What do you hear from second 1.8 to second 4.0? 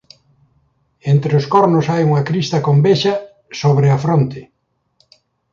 hai unha crista convexa sobre a